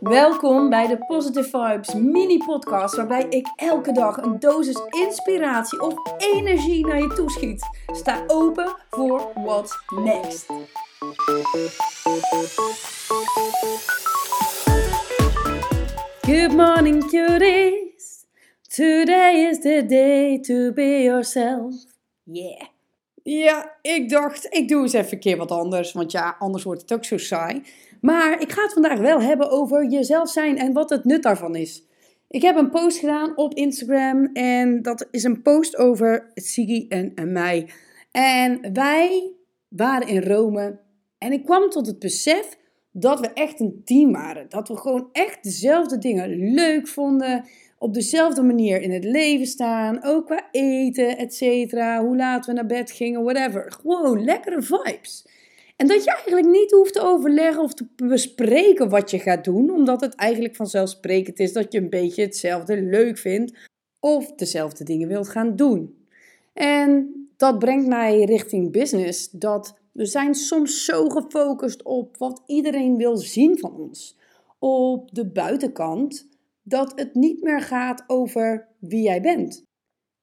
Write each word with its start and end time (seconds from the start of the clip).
Welkom 0.00 0.70
bij 0.70 0.86
de 0.86 0.98
Positive 1.06 1.48
Vibes 1.48 1.94
mini 1.94 2.38
podcast 2.38 2.96
waarbij 2.96 3.26
ik 3.28 3.46
elke 3.56 3.92
dag 3.92 4.16
een 4.16 4.38
dosis 4.38 4.80
inspiratie 4.90 5.80
of 5.80 5.94
energie 6.18 6.86
naar 6.86 7.00
je 7.00 7.12
toeschiet. 7.14 7.68
Sta 7.86 8.24
open 8.26 8.76
voor 8.90 9.30
what's 9.34 9.78
next. 9.94 10.46
Good 16.20 16.52
morning 16.52 17.10
cuties. 17.10 18.26
Today 18.68 19.48
is 19.50 19.60
the 19.60 19.84
day 19.86 20.38
to 20.40 20.72
be 20.72 21.02
yourself. 21.02 21.74
Yeah. 22.22 22.75
Ja, 23.28 23.76
ik 23.82 24.08
dacht, 24.08 24.46
ik 24.50 24.68
doe 24.68 24.82
eens 24.82 24.92
even 24.92 25.12
een 25.12 25.18
keer 25.18 25.36
wat 25.36 25.50
anders. 25.50 25.92
Want 25.92 26.12
ja, 26.12 26.36
anders 26.38 26.64
wordt 26.64 26.80
het 26.80 26.92
ook 26.92 27.04
zo 27.04 27.16
saai. 27.16 27.62
Maar 28.00 28.40
ik 28.40 28.52
ga 28.52 28.62
het 28.62 28.72
vandaag 28.72 28.98
wel 28.98 29.20
hebben 29.20 29.50
over 29.50 29.88
jezelf 29.88 30.28
zijn 30.28 30.58
en 30.58 30.72
wat 30.72 30.90
het 30.90 31.04
nut 31.04 31.22
daarvan 31.22 31.54
is. 31.56 31.84
Ik 32.28 32.42
heb 32.42 32.56
een 32.56 32.70
post 32.70 32.98
gedaan 32.98 33.36
op 33.36 33.54
Instagram 33.54 34.30
en 34.32 34.82
dat 34.82 35.08
is 35.10 35.24
een 35.24 35.42
post 35.42 35.76
over 35.76 36.30
Siggy 36.34 36.86
en, 36.88 37.12
en 37.14 37.32
mij. 37.32 37.68
En 38.10 38.72
wij 38.72 39.32
waren 39.68 40.08
in 40.08 40.22
Rome 40.22 40.78
en 41.18 41.32
ik 41.32 41.44
kwam 41.44 41.70
tot 41.70 41.86
het 41.86 41.98
besef 41.98 42.58
dat 42.92 43.20
we 43.20 43.28
echt 43.28 43.60
een 43.60 43.82
team 43.84 44.12
waren. 44.12 44.46
Dat 44.48 44.68
we 44.68 44.76
gewoon 44.76 45.08
echt 45.12 45.42
dezelfde 45.42 45.98
dingen 45.98 46.54
leuk 46.54 46.88
vonden. 46.88 47.44
Op 47.78 47.94
dezelfde 47.94 48.42
manier 48.42 48.80
in 48.80 48.90
het 48.90 49.04
leven 49.04 49.46
staan. 49.46 50.04
Ook 50.04 50.26
qua 50.26 50.48
eten, 50.50 51.18
et 51.18 51.34
cetera. 51.34 52.04
Hoe 52.04 52.16
laat 52.16 52.46
we 52.46 52.52
naar 52.52 52.66
bed 52.66 52.90
gingen, 52.90 53.22
whatever. 53.22 53.72
Gewoon 53.72 54.24
lekkere 54.24 54.62
vibes. 54.62 55.26
En 55.76 55.86
dat 55.86 56.04
je 56.04 56.10
eigenlijk 56.10 56.46
niet 56.46 56.70
hoeft 56.70 56.92
te 56.92 57.00
overleggen 57.00 57.62
of 57.62 57.74
te 57.74 57.86
bespreken 57.96 58.88
wat 58.88 59.10
je 59.10 59.18
gaat 59.18 59.44
doen, 59.44 59.70
omdat 59.70 60.00
het 60.00 60.14
eigenlijk 60.14 60.56
vanzelfsprekend 60.56 61.38
is 61.38 61.52
dat 61.52 61.72
je 61.72 61.78
een 61.78 61.90
beetje 61.90 62.22
hetzelfde 62.22 62.82
leuk 62.82 63.18
vindt 63.18 63.52
of 64.00 64.32
dezelfde 64.32 64.84
dingen 64.84 65.08
wilt 65.08 65.28
gaan 65.28 65.56
doen. 65.56 66.06
En 66.52 67.14
dat 67.36 67.58
brengt 67.58 67.86
mij 67.86 68.24
richting 68.24 68.72
business, 68.72 69.30
dat 69.30 69.78
we 69.92 70.04
zijn 70.04 70.34
soms 70.34 70.84
zo 70.84 71.08
gefocust 71.08 71.82
op 71.82 72.16
wat 72.16 72.42
iedereen 72.46 72.96
wil 72.96 73.16
zien 73.16 73.58
van 73.58 73.76
ons, 73.76 74.18
op 74.58 75.14
de 75.14 75.26
buitenkant, 75.26 76.28
dat 76.68 76.92
het 76.94 77.14
niet 77.14 77.42
meer 77.42 77.60
gaat 77.60 78.04
over 78.06 78.68
wie 78.78 79.02
jij 79.02 79.20
bent. 79.20 79.64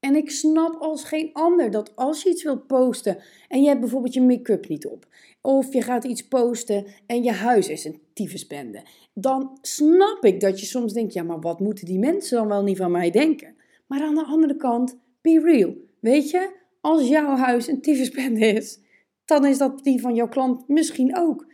En 0.00 0.16
ik 0.16 0.30
snap 0.30 0.76
als 0.80 1.04
geen 1.04 1.30
ander 1.32 1.70
dat 1.70 1.96
als 1.96 2.22
je 2.22 2.30
iets 2.30 2.42
wilt 2.42 2.66
posten 2.66 3.18
en 3.48 3.62
je 3.62 3.68
hebt 3.68 3.80
bijvoorbeeld 3.80 4.14
je 4.14 4.22
make-up 4.22 4.68
niet 4.68 4.86
op, 4.86 5.06
of 5.40 5.72
je 5.72 5.82
gaat 5.82 6.04
iets 6.04 6.28
posten 6.28 6.86
en 7.06 7.22
je 7.22 7.32
huis 7.32 7.68
is 7.68 7.84
een 7.84 8.00
tyfusbende, 8.12 8.82
dan 9.14 9.58
snap 9.60 10.24
ik 10.24 10.40
dat 10.40 10.60
je 10.60 10.66
soms 10.66 10.92
denkt, 10.92 11.12
ja 11.12 11.22
maar 11.22 11.40
wat 11.40 11.60
moeten 11.60 11.86
die 11.86 11.98
mensen 11.98 12.38
dan 12.38 12.48
wel 12.48 12.62
niet 12.62 12.76
van 12.76 12.90
mij 12.90 13.10
denken? 13.10 13.54
Maar 13.86 14.02
aan 14.02 14.14
de 14.14 14.24
andere 14.24 14.56
kant, 14.56 14.98
be 15.20 15.40
real. 15.40 15.74
Weet 16.00 16.30
je, 16.30 16.50
als 16.80 17.08
jouw 17.08 17.36
huis 17.36 17.66
een 17.66 17.80
tyfusbende 17.80 18.46
is, 18.46 18.80
dan 19.24 19.46
is 19.46 19.58
dat 19.58 19.84
die 19.84 20.00
van 20.00 20.14
jouw 20.14 20.28
klant 20.28 20.68
misschien 20.68 21.16
ook. 21.16 21.46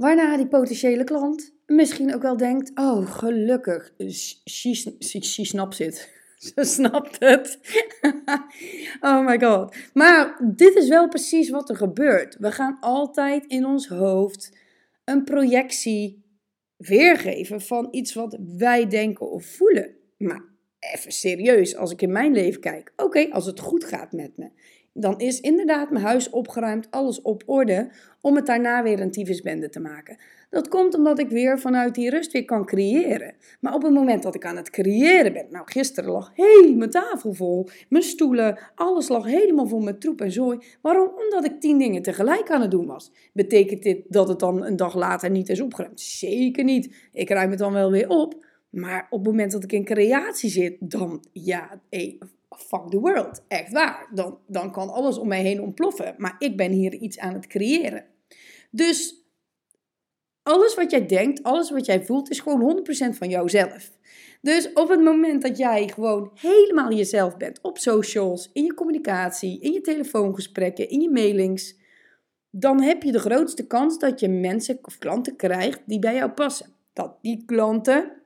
Waarna 0.00 0.36
die 0.36 0.48
potentiële 0.48 1.04
klant 1.04 1.52
misschien 1.66 2.14
ook 2.14 2.22
wel 2.22 2.36
denkt, 2.36 2.70
oh 2.74 3.10
gelukkig, 3.10 3.92
she, 4.44 5.44
snapt 5.44 5.80
it. 5.80 6.08
Ze 6.54 6.64
snapt 6.64 7.16
het. 7.18 7.58
oh 9.00 9.26
my 9.26 9.40
god. 9.40 9.76
Maar 9.94 10.40
dit 10.54 10.74
is 10.74 10.88
wel 10.88 11.08
precies 11.08 11.50
wat 11.50 11.68
er 11.68 11.76
gebeurt. 11.76 12.36
We 12.38 12.52
gaan 12.52 12.76
altijd 12.80 13.44
in 13.46 13.66
ons 13.66 13.88
hoofd 13.88 14.56
een 15.04 15.24
projectie 15.24 16.24
weergeven 16.76 17.60
van 17.60 17.88
iets 17.90 18.14
wat 18.14 18.38
wij 18.56 18.86
denken 18.86 19.30
of 19.30 19.44
voelen. 19.44 19.96
Maar 20.16 20.44
even 20.78 21.12
serieus, 21.12 21.76
als 21.76 21.92
ik 21.92 22.02
in 22.02 22.12
mijn 22.12 22.32
leven 22.32 22.60
kijk. 22.60 22.92
Oké, 22.96 23.28
als 23.30 23.46
het 23.46 23.60
goed 23.60 23.84
gaat 23.84 24.12
met 24.12 24.36
me 24.36 24.50
dan 24.92 25.18
is 25.18 25.40
inderdaad 25.40 25.90
mijn 25.90 26.04
huis 26.04 26.30
opgeruimd, 26.30 26.86
alles 26.90 27.22
op 27.22 27.42
orde, 27.46 27.90
om 28.20 28.36
het 28.36 28.46
daarna 28.46 28.82
weer 28.82 29.00
een 29.00 29.10
tyfusbende 29.10 29.68
te 29.68 29.80
maken. 29.80 30.16
Dat 30.50 30.68
komt 30.68 30.94
omdat 30.94 31.18
ik 31.18 31.28
weer 31.28 31.58
vanuit 31.58 31.94
die 31.94 32.10
rust 32.10 32.32
weer 32.32 32.44
kan 32.44 32.66
creëren. 32.66 33.34
Maar 33.60 33.74
op 33.74 33.82
het 33.82 33.92
moment 33.92 34.22
dat 34.22 34.34
ik 34.34 34.44
aan 34.44 34.56
het 34.56 34.70
creëren 34.70 35.32
ben, 35.32 35.46
nou 35.50 35.64
gisteren 35.68 36.10
lag 36.10 36.30
heel 36.34 36.74
mijn 36.74 36.90
tafel 36.90 37.32
vol, 37.32 37.68
mijn 37.88 38.04
stoelen, 38.04 38.58
alles 38.74 39.08
lag 39.08 39.24
helemaal 39.24 39.66
vol 39.66 39.80
met 39.80 40.00
troep 40.00 40.20
en 40.20 40.32
zooi. 40.32 40.58
Waarom? 40.80 41.08
Omdat 41.24 41.44
ik 41.44 41.60
tien 41.60 41.78
dingen 41.78 42.02
tegelijk 42.02 42.50
aan 42.50 42.60
het 42.60 42.70
doen 42.70 42.86
was. 42.86 43.12
Betekent 43.32 43.82
dit 43.82 44.02
dat 44.08 44.28
het 44.28 44.38
dan 44.38 44.64
een 44.64 44.76
dag 44.76 44.94
later 44.94 45.30
niet 45.30 45.48
is 45.48 45.60
opgeruimd? 45.60 46.00
Zeker 46.00 46.64
niet. 46.64 46.94
Ik 47.12 47.30
ruim 47.30 47.50
het 47.50 47.58
dan 47.58 47.72
wel 47.72 47.90
weer 47.90 48.08
op. 48.08 48.48
Maar 48.70 49.06
op 49.10 49.18
het 49.18 49.28
moment 49.28 49.52
dat 49.52 49.64
ik 49.64 49.72
in 49.72 49.84
creatie 49.84 50.50
zit, 50.50 50.76
dan 50.80 51.24
ja, 51.32 51.80
fuck 52.48 52.90
the 52.90 53.00
world. 53.00 53.42
Echt 53.48 53.72
waar. 53.72 54.08
Dan, 54.14 54.38
dan 54.46 54.72
kan 54.72 54.90
alles 54.90 55.18
om 55.18 55.28
mij 55.28 55.42
heen 55.42 55.62
ontploffen. 55.62 56.14
Maar 56.18 56.36
ik 56.38 56.56
ben 56.56 56.70
hier 56.70 56.94
iets 56.94 57.18
aan 57.18 57.34
het 57.34 57.46
creëren. 57.46 58.04
Dus 58.70 59.24
alles 60.42 60.74
wat 60.74 60.90
jij 60.90 61.06
denkt, 61.06 61.42
alles 61.42 61.70
wat 61.70 61.86
jij 61.86 62.04
voelt, 62.04 62.30
is 62.30 62.40
gewoon 62.40 62.84
100% 63.12 63.16
van 63.16 63.28
jouzelf. 63.28 63.90
Dus 64.40 64.72
op 64.72 64.88
het 64.88 65.00
moment 65.00 65.42
dat 65.42 65.58
jij 65.58 65.88
gewoon 65.88 66.30
helemaal 66.34 66.92
jezelf 66.92 67.36
bent 67.36 67.60
op 67.62 67.78
socials, 67.78 68.50
in 68.52 68.64
je 68.64 68.74
communicatie, 68.74 69.60
in 69.60 69.72
je 69.72 69.80
telefoongesprekken, 69.80 70.88
in 70.88 71.00
je 71.00 71.10
mailings, 71.10 71.78
dan 72.50 72.80
heb 72.80 73.02
je 73.02 73.12
de 73.12 73.18
grootste 73.18 73.66
kans 73.66 73.98
dat 73.98 74.20
je 74.20 74.28
mensen 74.28 74.78
of 74.82 74.98
klanten 74.98 75.36
krijgt 75.36 75.80
die 75.86 75.98
bij 75.98 76.14
jou 76.14 76.30
passen. 76.30 76.66
Dat 76.92 77.18
die 77.22 77.42
klanten 77.46 78.19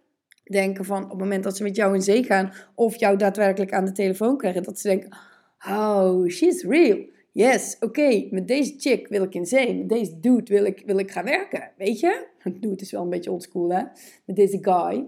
denken 0.45 0.85
van 0.85 1.05
op 1.05 1.11
het 1.11 1.19
moment 1.19 1.45
dat 1.45 1.57
ze 1.57 1.63
met 1.63 1.77
jou 1.77 1.95
in 1.95 2.03
zee 2.03 2.23
gaan 2.23 2.53
of 2.75 2.97
jou 2.97 3.17
daadwerkelijk 3.17 3.73
aan 3.73 3.85
de 3.85 3.93
telefoon 3.93 4.37
krijgen, 4.37 4.63
dat 4.63 4.79
ze 4.79 4.89
denken: 4.89 5.17
Oh, 5.69 6.29
she's 6.29 6.63
real. 6.63 6.99
Yes, 7.33 7.77
oké, 7.81 8.29
met 8.31 8.49
deze 8.49 8.75
chick 8.77 9.09
wil 9.09 9.23
ik 9.23 9.35
in 9.35 9.47
zee. 9.47 9.75
Met 9.75 9.89
deze 9.89 10.21
dude 10.21 10.55
wil 10.55 10.65
ik, 10.65 10.83
wil 10.87 10.99
ik 10.99 11.11
gaan 11.11 11.25
werken. 11.25 11.71
Weet 11.77 12.01
je? 12.01 12.27
Dude 12.61 12.83
is 12.83 12.91
wel 12.91 13.03
een 13.03 13.11
beetje 13.11 13.31
oldschool, 13.31 13.73
hè? 13.73 13.83
Met 14.25 14.37
deze 14.37 14.59
guy. 14.61 15.07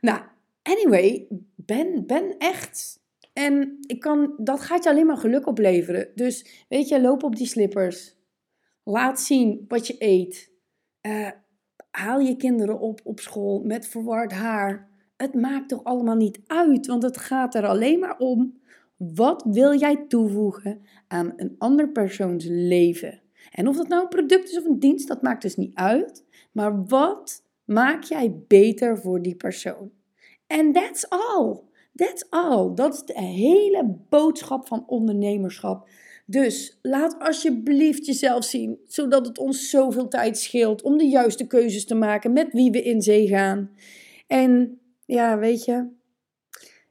Nou, 0.00 0.22
anyway, 0.62 1.26
ben, 1.56 2.06
ben 2.06 2.34
echt. 2.38 3.00
En 3.32 3.78
ik 3.86 4.00
kan, 4.00 4.34
dat 4.38 4.60
gaat 4.60 4.84
je 4.84 4.90
alleen 4.90 5.06
maar 5.06 5.16
geluk 5.16 5.46
opleveren. 5.46 6.08
Dus 6.14 6.64
weet 6.68 6.88
je, 6.88 7.00
loop 7.00 7.22
op 7.22 7.36
die 7.36 7.46
slippers. 7.46 8.16
Laat 8.84 9.20
zien 9.20 9.64
wat 9.68 9.86
je 9.86 9.94
eet. 9.98 10.50
Uh, 11.02 11.30
haal 11.92 12.18
je 12.18 12.36
kinderen 12.36 12.80
op 12.80 13.00
op 13.04 13.20
school 13.20 13.62
met 13.64 13.86
verward 13.86 14.32
haar. 14.32 14.88
Het 15.16 15.34
maakt 15.34 15.68
toch 15.68 15.84
allemaal 15.84 16.16
niet 16.16 16.40
uit, 16.46 16.86
want 16.86 17.02
het 17.02 17.16
gaat 17.16 17.54
er 17.54 17.66
alleen 17.66 17.98
maar 17.98 18.18
om. 18.18 18.60
Wat 18.96 19.44
wil 19.50 19.78
jij 19.78 20.04
toevoegen 20.08 20.82
aan 21.08 21.32
een 21.36 21.54
ander 21.58 21.88
persoons 21.88 22.44
leven? 22.48 23.20
En 23.50 23.68
of 23.68 23.76
dat 23.76 23.88
nou 23.88 24.02
een 24.02 24.08
product 24.08 24.48
is 24.50 24.58
of 24.58 24.64
een 24.64 24.78
dienst, 24.78 25.08
dat 25.08 25.22
maakt 25.22 25.42
dus 25.42 25.56
niet 25.56 25.74
uit. 25.74 26.24
Maar 26.52 26.84
wat 26.84 27.44
maak 27.64 28.02
jij 28.02 28.44
beter 28.46 28.98
voor 28.98 29.22
die 29.22 29.36
persoon? 29.36 29.90
En 30.46 30.72
that's 30.72 31.06
all. 31.08 31.60
That's 31.94 32.26
all. 32.30 32.74
Dat 32.74 32.94
is 32.94 33.04
de 33.04 33.20
hele 33.20 33.96
boodschap 34.08 34.66
van 34.66 34.84
ondernemerschap. 34.86 35.88
Dus 36.26 36.78
laat 36.82 37.18
alsjeblieft 37.18 38.06
jezelf 38.06 38.44
zien, 38.44 38.78
zodat 38.86 39.26
het 39.26 39.38
ons 39.38 39.70
zoveel 39.70 40.08
tijd 40.08 40.38
scheelt 40.38 40.82
om 40.82 40.98
de 40.98 41.08
juiste 41.08 41.46
keuzes 41.46 41.84
te 41.84 41.94
maken 41.94 42.32
met 42.32 42.52
wie 42.52 42.70
we 42.70 42.82
in 42.82 43.02
zee 43.02 43.28
gaan. 43.28 43.70
En 44.26 44.80
ja, 45.04 45.38
weet 45.38 45.64
je, 45.64 45.88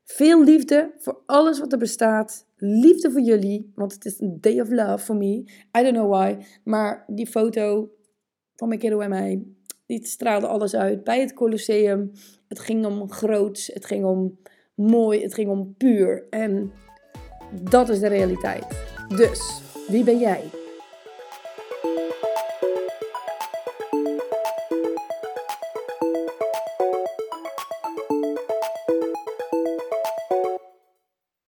veel 0.03 0.44
liefde 0.44 0.94
voor 0.97 1.22
alles 1.25 1.59
wat 1.59 1.72
er 1.72 1.78
bestaat. 1.78 2.46
Liefde 2.58 3.12
voor 3.12 3.22
jullie, 3.22 3.72
want 3.75 3.94
het 3.94 4.06
is 4.06 4.19
een 4.19 4.38
day 4.42 4.59
of 4.59 4.69
love 4.69 4.97
for 4.97 5.16
me. 5.16 5.34
I 5.78 5.81
don't 5.84 5.94
know 5.94 6.12
why, 6.12 6.38
maar 6.63 7.03
die 7.08 7.28
foto 7.28 7.92
van 8.56 8.68
mijn 8.68 8.80
kiddo 8.80 9.00
en 9.00 9.09
mij, 9.09 9.44
die 9.86 10.06
straalde 10.06 10.48
alles 10.48 10.75
uit 10.75 11.04
bij 11.04 11.19
het 11.19 11.34
Colosseum. 11.34 12.12
Het 12.48 12.60
ging 12.60 12.86
om 12.86 13.12
groots, 13.12 13.68
het 13.74 13.86
ging 13.86 14.06
om 14.06 14.39
mooi, 14.75 15.22
het 15.22 15.34
ging 15.34 15.50
om 15.50 15.75
puur. 15.77 16.27
En 16.30 16.72
dat 17.62 17.89
is 17.89 18.00
de 18.00 18.07
realiteit. 18.07 18.90
Dus, 19.16 19.62
wie 19.88 20.04
ben 20.04 20.19
jij? 20.19 20.61